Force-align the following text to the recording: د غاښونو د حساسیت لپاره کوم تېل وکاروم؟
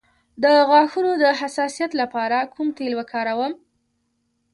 د 0.43 0.45
غاښونو 0.69 1.11
د 1.23 1.25
حساسیت 1.39 1.91
لپاره 2.01 2.37
کوم 2.53 2.67
تېل 2.77 2.93
وکاروم؟ 2.99 3.53